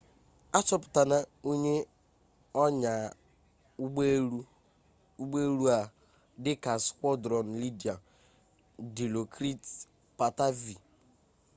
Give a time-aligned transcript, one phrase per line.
[0.57, 1.17] achọpụtara
[1.49, 1.75] onye
[2.63, 3.05] onyaa
[5.27, 5.79] ụgbọ elu a
[6.43, 7.97] dịka squadron leader
[8.95, 9.63] dilokrit
[10.17, 10.81] pattavee